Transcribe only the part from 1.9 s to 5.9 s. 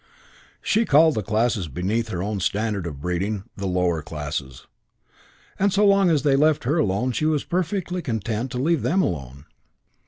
her own standard of breeding "the lower classes", and so